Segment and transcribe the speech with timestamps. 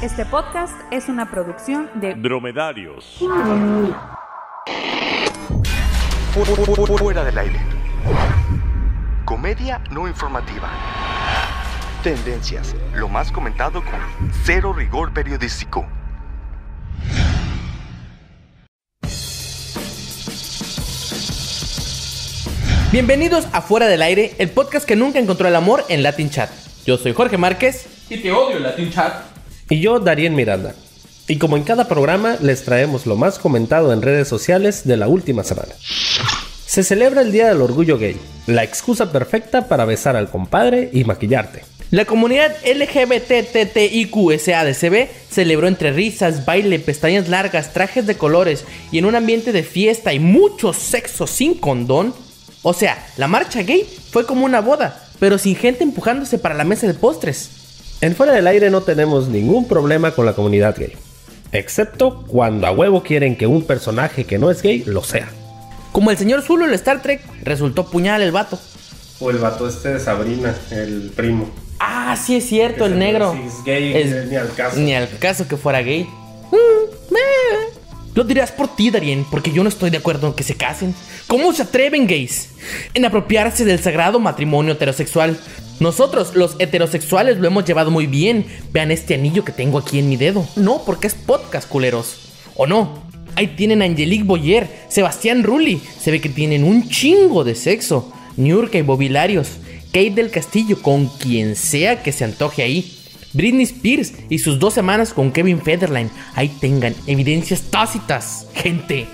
[0.00, 3.18] Este podcast es una producción de Dromedarios.
[6.98, 7.58] Fuera del aire.
[9.24, 10.70] Comedia no informativa.
[12.04, 12.76] Tendencias.
[12.94, 15.84] Lo más comentado con cero rigor periodístico.
[22.92, 26.50] Bienvenidos a Fuera del Aire, el podcast que nunca encontró el amor en Latin Chat.
[26.86, 29.37] Yo soy Jorge Márquez y te odio Latin Chat.
[29.70, 30.74] Y yo, Darien Miranda.
[31.26, 35.08] Y como en cada programa, les traemos lo más comentado en redes sociales de la
[35.08, 35.74] última semana.
[36.66, 41.04] Se celebra el Día del Orgullo Gay, la excusa perfecta para besar al compadre y
[41.04, 41.64] maquillarte.
[41.90, 49.14] La comunidad LGBTTIQSADCB celebró entre risas, baile, pestañas largas, trajes de colores y en un
[49.14, 52.14] ambiente de fiesta y mucho sexo sin condón.
[52.62, 56.64] O sea, la marcha gay fue como una boda, pero sin gente empujándose para la
[56.64, 57.57] mesa de postres.
[58.00, 60.92] En fuera del aire no tenemos ningún problema con la comunidad gay.
[61.52, 65.28] Excepto cuando a huevo quieren que un personaje que no es gay lo sea.
[65.92, 68.58] Como el señor Zulu en Star Trek, resultó puñal el vato.
[69.20, 71.50] O el vato este de Sabrina, el primo.
[71.80, 73.32] Ah, sí es cierto, el negro.
[73.32, 74.78] Si es gay, Es- ni al caso.
[74.78, 76.04] Ni al caso que fuera gay.
[76.04, 77.14] Mm.
[78.14, 80.92] Lo dirás por ti, Darien, porque yo no estoy de acuerdo en que se casen.
[81.28, 82.48] ¿Cómo se atreven gays
[82.94, 85.38] en apropiarse del sagrado matrimonio heterosexual?
[85.80, 88.46] Nosotros, los heterosexuales, lo hemos llevado muy bien.
[88.72, 90.46] Vean este anillo que tengo aquí en mi dedo.
[90.56, 92.16] No, porque es podcast, culeros.
[92.56, 93.06] ¿O no?
[93.36, 95.80] Ahí tienen Angelique Boyer, Sebastián Rulli.
[96.00, 98.12] Se ve que tienen un chingo de sexo.
[98.36, 99.50] Niurka y Bobilarios.
[99.86, 102.94] Kate del Castillo, con quien sea que se antoje ahí.
[103.32, 106.10] Britney Spears y sus dos semanas con Kevin Federline.
[106.34, 109.06] Ahí tengan evidencias tácitas, gente.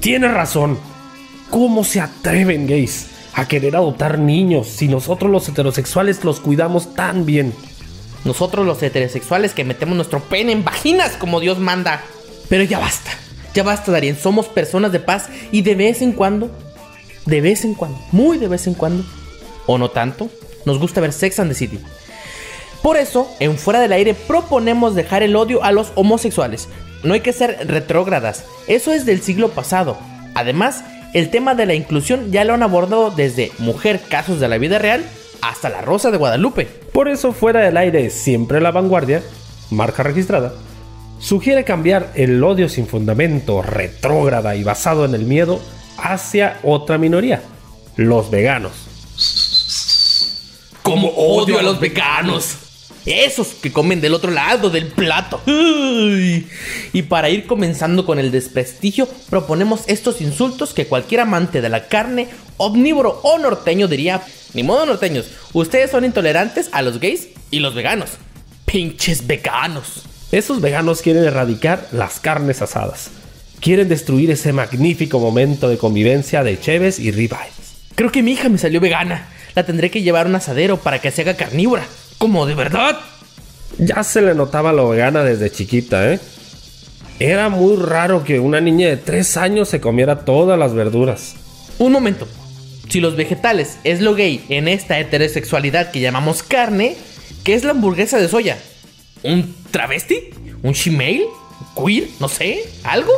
[0.00, 0.78] Tienes razón.
[1.48, 3.06] ¿Cómo se atreven gays
[3.36, 7.54] a querer adoptar niños si nosotros los heterosexuales los cuidamos tan bien?
[8.24, 12.02] Nosotros los heterosexuales que metemos nuestro pene en vaginas como Dios manda.
[12.48, 13.10] Pero ya basta,
[13.54, 14.18] ya basta, Darien.
[14.18, 16.50] Somos personas de paz y de vez en cuando,
[17.26, 19.04] de vez en cuando, muy de vez en cuando,
[19.66, 20.28] o no tanto,
[20.64, 21.78] nos gusta ver Sex and the City.
[22.82, 26.68] Por eso, en Fuera del Aire proponemos dejar el odio a los homosexuales.
[27.02, 29.98] No hay que ser retrógradas, eso es del siglo pasado.
[30.34, 34.58] Además, el tema de la inclusión ya lo han abordado desde Mujer Casos de la
[34.58, 35.04] Vida Real
[35.42, 36.66] hasta La Rosa de Guadalupe.
[36.92, 39.22] Por eso fuera del aire siempre la vanguardia,
[39.70, 40.52] marca registrada,
[41.18, 45.60] sugiere cambiar el odio sin fundamento, retrógrada y basado en el miedo
[45.98, 47.42] hacia otra minoría,
[47.96, 48.72] los veganos.
[50.82, 52.65] Como odio a los veganos.
[53.06, 55.40] Esos que comen del otro lado del plato.
[55.46, 56.46] Uy.
[56.92, 61.86] Y para ir comenzando con el desprestigio, proponemos estos insultos que cualquier amante de la
[61.86, 64.22] carne, omnívoro o norteño diría,
[64.54, 68.10] ni modo norteños, ustedes son intolerantes a los gays y los veganos.
[68.64, 70.02] Pinches veganos.
[70.32, 73.10] Esos veganos quieren erradicar las carnes asadas.
[73.60, 77.54] Quieren destruir ese magnífico momento de convivencia de cheves y ribeyes.
[77.94, 79.28] Creo que mi hija me salió vegana.
[79.54, 81.86] La tendré que llevar a un asadero para que se haga carnívora.
[82.18, 82.98] Como de verdad.
[83.78, 86.20] Ya se le notaba lo vegana desde chiquita, ¿eh?
[87.18, 91.34] Era muy raro que una niña de 3 años se comiera todas las verduras.
[91.78, 92.26] Un momento.
[92.88, 96.96] Si los vegetales es lo gay en esta heterosexualidad que llamamos carne,
[97.42, 98.58] ¿qué es la hamburguesa de soya?
[99.22, 100.30] ¿Un travesti?
[100.62, 101.26] ¿Un shemale?
[101.74, 102.08] ¿Queer?
[102.20, 103.12] No sé, ¿algo?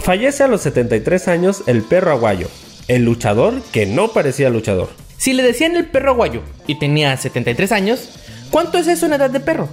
[0.00, 2.48] Fallece a los 73 años el perro aguayo,
[2.88, 4.90] el luchador que no parecía luchador.
[5.20, 8.08] Si le decían el perro aguayo y tenía 73 años,
[8.48, 9.68] ¿cuánto es eso en edad de perro?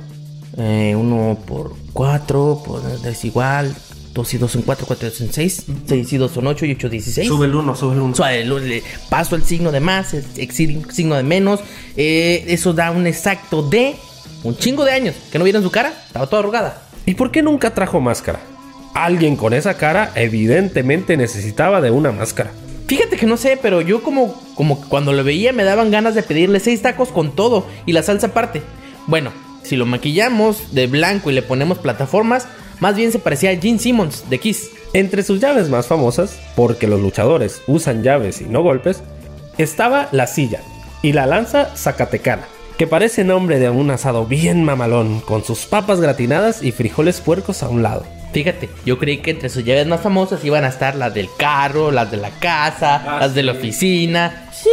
[0.58, 3.74] Eh, uno por cuatro, por, es igual.
[4.13, 5.63] Dos y dos son cuatro, cuatro y dos son seis.
[5.86, 7.30] Seis y dos son ocho y ocho dieciséis.
[7.46, 8.13] el uno, sube el uno.
[8.13, 11.62] Suave, lo- le paso el signo de más, el signo de menos.
[11.96, 13.96] eh, eso da un exacto de
[14.44, 15.16] un chingo de años.
[15.31, 16.81] Que no vieron su cara, estaba toda arrugada.
[17.06, 18.41] ¿Y por qué nunca trajo máscara?
[18.94, 22.52] Alguien con esa cara evidentemente necesitaba de una máscara.
[22.88, 26.24] Fíjate que no sé, pero yo como, como cuando lo veía me daban ganas de
[26.24, 28.62] pedirle seis tacos con todo y la salsa aparte.
[29.08, 29.31] Bueno,
[29.64, 32.48] si lo maquillamos de blanco y le ponemos plataformas,
[32.80, 34.72] más bien se parecía a Gene Simmons de Kiss.
[34.94, 39.04] Entre sus llaves más famosas, porque los luchadores usan llaves y no golpes,
[39.57, 40.62] estaba la silla
[41.01, 42.48] y la lanza zacatecana,
[42.78, 47.63] que parece nombre de un asado bien mamalón, con sus papas gratinadas y frijoles puercos
[47.63, 48.06] a un lado.
[48.33, 51.91] Fíjate, yo creí que entre sus llaves más famosas iban a estar las del carro,
[51.91, 53.57] las de la casa, Ah, las de la sí.
[53.59, 54.50] oficina.
[54.53, 54.69] Sí,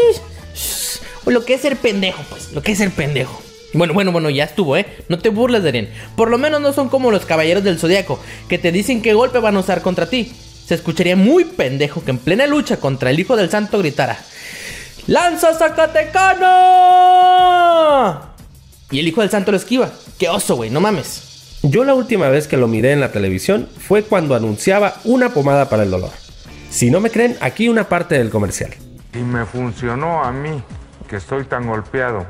[0.54, 3.40] shh, o lo que es ser pendejo, pues, lo que es ser pendejo.
[3.72, 4.86] Bueno, bueno, bueno, ya estuvo, ¿eh?
[5.08, 5.90] No te burles, Darien.
[6.16, 9.38] Por lo menos no son como los caballeros del zodiaco, que te dicen qué golpe
[9.40, 10.32] van a usar contra ti.
[10.66, 14.16] Se escucharía muy pendejo que en plena lucha contra el hijo del santo gritara:
[15.06, 15.54] ¡Lanza
[16.94, 18.20] Zacatecana!
[18.90, 19.90] Y el hijo del santo lo esquiva.
[20.18, 21.33] Qué oso, güey, no mames.
[21.66, 25.70] Yo la última vez que lo miré en la televisión fue cuando anunciaba una pomada
[25.70, 26.10] para el dolor.
[26.68, 28.74] Si no me creen, aquí una parte del comercial.
[29.14, 30.62] Y me funcionó a mí,
[31.08, 32.26] que estoy tan golpeado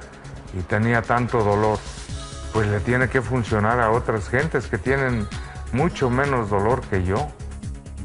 [0.56, 1.80] y tenía tanto dolor.
[2.52, 5.26] Pues le tiene que funcionar a otras gentes que tienen
[5.72, 7.26] mucho menos dolor que yo.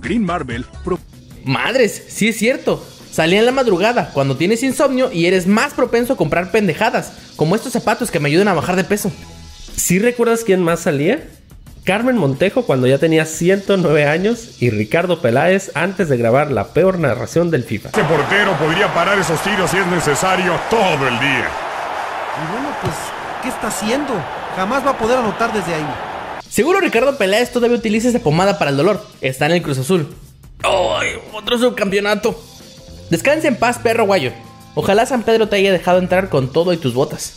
[0.02, 0.98] Green Marvel pro-
[1.46, 2.84] Madres, sí es cierto.
[3.12, 7.56] Salía en la madrugada, cuando tienes insomnio y eres más propenso a comprar pendejadas, como
[7.56, 9.12] estos zapatos que me ayudan a bajar de peso.
[9.80, 11.24] ¿Sí recuerdas quién más salía?
[11.86, 17.00] Carmen Montejo cuando ya tenía 109 años y Ricardo Peláez antes de grabar la peor
[17.00, 17.90] narración del FIFA.
[17.90, 21.48] Ese portero podría parar esos tiros si es necesario todo el día.
[22.36, 22.94] Y bueno, pues,
[23.42, 24.14] ¿qué está haciendo?
[24.58, 25.88] Jamás va a poder anotar desde ahí.
[26.50, 29.02] Seguro Ricardo Peláez todavía utiliza esa pomada para el dolor.
[29.22, 30.14] Está en el Cruz Azul.
[30.62, 31.14] ¡Ay!
[31.34, 32.38] Otro subcampeonato.
[33.10, 34.34] Descansa en paz, perro guayo.
[34.76, 37.36] Ojalá San Pedro te haya dejado entrar con todo y tus botas.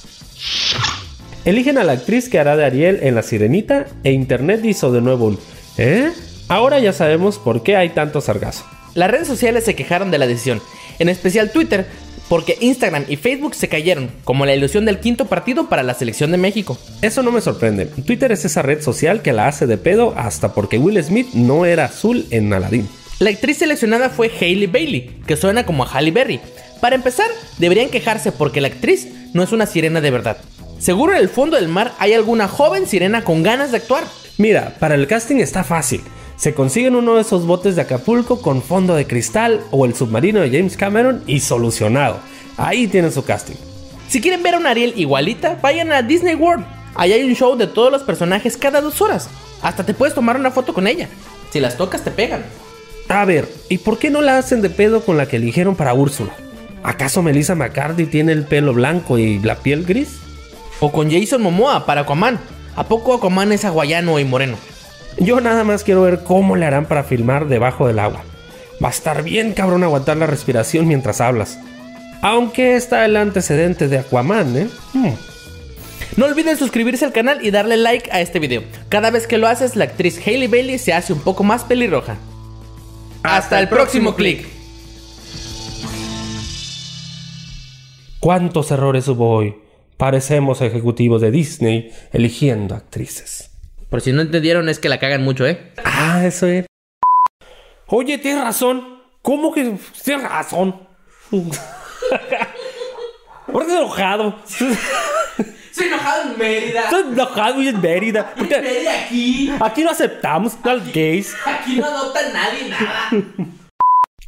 [1.45, 5.01] Eligen a la actriz que hará de Ariel en La Sirenita e Internet hizo de
[5.01, 5.39] nuevo un
[5.77, 6.13] ¿Eh?
[6.49, 8.65] Ahora ya sabemos por qué hay tanto sargazo.
[8.95, 10.61] Las redes sociales se quejaron de la decisión,
[10.99, 11.87] en especial Twitter,
[12.29, 16.31] porque Instagram y Facebook se cayeron, como la ilusión del quinto partido para la selección
[16.31, 16.79] de México.
[17.01, 17.87] Eso no me sorprende.
[17.87, 21.67] Twitter es esa red social que la hace de pedo hasta porque Will Smith no
[21.67, 22.89] era azul en Aladdin.
[23.19, 26.41] La actriz seleccionada fue Hailey Bailey, que suena como a Halle Berry.
[26.81, 27.27] Para empezar,
[27.59, 30.37] deberían quejarse porque la actriz no es una sirena de verdad.
[30.83, 34.03] Seguro en el fondo del mar hay alguna joven sirena con ganas de actuar.
[34.37, 36.01] Mira, para el casting está fácil.
[36.35, 40.41] Se consiguen uno de esos botes de Acapulco con fondo de cristal o el submarino
[40.41, 42.19] de James Cameron y solucionado.
[42.57, 43.55] Ahí tienen su casting.
[44.09, 46.67] Si quieren ver a una Ariel igualita, vayan a Disney World.
[46.97, 49.29] Ahí hay un show de todos los personajes cada dos horas.
[49.63, 51.09] Hasta te puedes tomar una foto con ella.
[51.53, 52.43] Si las tocas te pegan.
[53.09, 55.95] A ver, ¿y por qué no la hacen de pedo con la que eligieron para
[55.95, 56.35] Úrsula?
[56.83, 60.19] ¿Acaso Melissa McCarthy tiene el pelo blanco y la piel gris?
[60.83, 62.41] O con Jason Momoa para Aquaman.
[62.75, 64.57] ¿A poco Aquaman es hawaiano y moreno?
[65.17, 68.25] Yo nada más quiero ver cómo le harán para filmar debajo del agua.
[68.83, 71.61] Va a estar bien cabrón aguantar la respiración mientras hablas.
[72.21, 74.69] Aunque está el antecedente de Aquaman, ¿eh?
[74.93, 75.13] Hmm.
[76.17, 78.65] No olviden suscribirse al canal y darle like a este video.
[78.89, 82.17] Cada vez que lo haces, la actriz Hailey Bailey se hace un poco más pelirroja.
[83.23, 84.49] Hasta, el próximo clic.
[88.19, 89.62] ¿Cuántos errores hubo hoy?
[90.03, 93.53] Parecemos ejecutivos de Disney eligiendo actrices.
[93.89, 95.73] Por si no entendieron, es que la cagan mucho, ¿eh?
[95.85, 96.67] Ah, eso es.
[97.87, 99.01] Oye, tienes razón.
[99.23, 100.89] ¿Cómo que tienes razón?
[101.31, 101.53] ¿Por
[103.65, 104.41] qué enojado?
[105.71, 106.81] Soy enojado en Mérida.
[106.81, 108.35] Estoy enojado y en Mérida.
[108.37, 109.53] Porque aquí.
[109.61, 111.33] aquí no aceptamos a los gays.
[111.47, 113.09] Aquí no adopta nadie nada.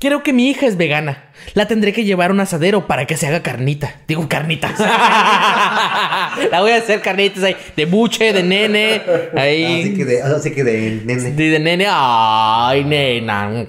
[0.04, 1.30] Creo que mi hija es vegana.
[1.54, 4.02] La tendré que llevar a un asadero para que se haga carnita.
[4.06, 4.78] Digo carnitas.
[4.78, 7.56] la voy a hacer carnitas ahí.
[7.74, 9.00] De buche, de nene.
[9.34, 9.80] Ahí.
[9.80, 11.30] Así que de, así que de nene.
[11.30, 11.86] De, de nene.
[11.88, 13.64] Ay, nena.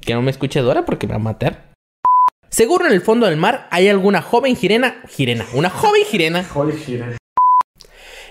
[0.00, 1.72] Que no me escuche Dora porque me va a matar.
[2.48, 5.02] Seguro en el fondo del mar hay alguna joven jirena.
[5.08, 5.46] Jirena.
[5.52, 6.46] Una joven jirena.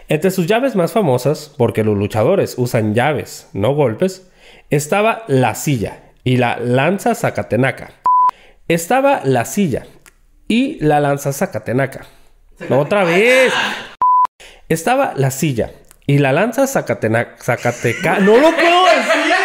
[0.08, 4.32] Entre sus llaves más famosas, porque los luchadores usan llaves, no golpes,
[4.70, 7.92] estaba la silla y la lanza zacatenaca.
[8.68, 9.86] Estaba la silla
[10.48, 12.02] y la lanza zacatenaca.
[12.70, 13.54] Otra vez.
[14.68, 15.72] Estaba la silla
[16.08, 17.38] y la lanza zacatenaca.
[17.42, 18.20] Zacateca.
[18.20, 19.36] No lo puedo decir.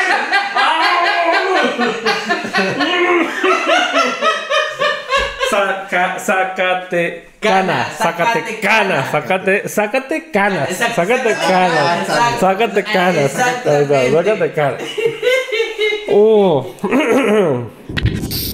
[5.50, 12.04] Saca, sácate cana, sácate cana, sácate, sácate cana, sácate cana,
[12.38, 14.76] sácate cana, sácate cana.
[16.10, 16.66] 오.